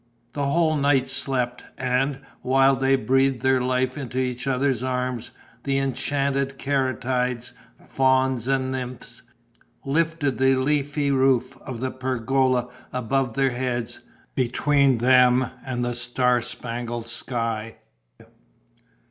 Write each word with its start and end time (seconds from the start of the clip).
The 0.33 0.47
whole 0.47 0.77
night 0.77 1.11
slept; 1.11 1.63
and, 1.77 2.21
while 2.41 2.75
they 2.75 2.95
breathed 2.95 3.41
their 3.41 3.61
life 3.61 3.99
in 3.99 4.17
each 4.17 4.47
other's 4.47 4.81
arms, 4.81 5.29
the 5.63 5.77
enchanted 5.77 6.57
caryatides 6.57 7.53
fauns 7.85 8.47
and 8.47 8.71
nymphs 8.71 9.21
lifted 9.85 10.39
the 10.39 10.55
leafy 10.55 11.11
roof 11.11 11.55
of 11.61 11.81
the 11.81 11.91
pergola 11.91 12.67
above 12.91 13.35
their 13.35 13.51
heads, 13.51 13.99
between 14.33 14.97
them 14.97 15.51
and 15.63 15.85
the 15.85 15.93
star 15.93 16.41
spangled 16.41 17.07
sky. 17.07 17.75